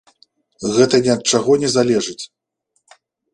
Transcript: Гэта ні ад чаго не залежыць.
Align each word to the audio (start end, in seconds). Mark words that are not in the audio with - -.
Гэта 0.77 0.99
ні 1.07 1.11
ад 1.17 1.21
чаго 1.33 1.51
не 1.65 1.69
залежыць. 1.75 2.19